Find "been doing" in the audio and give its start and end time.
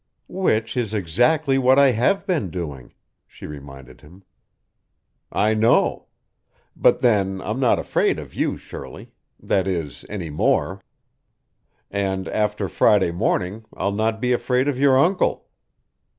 2.25-2.95